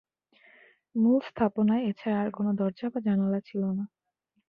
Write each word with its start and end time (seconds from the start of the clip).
মূল 0.95 1.19
স্থাপনায় 1.27 1.83
এছাড়া 1.89 2.17
আর 2.23 2.29
কোন 2.31 2.47
দরজা 2.55 2.87
বা 2.93 2.99
জানালা 3.07 3.39
ছিল 3.41 3.61
না। 3.77 3.83